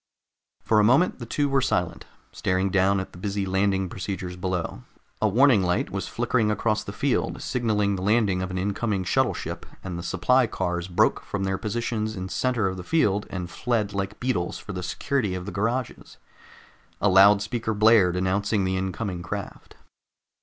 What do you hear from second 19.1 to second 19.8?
craft.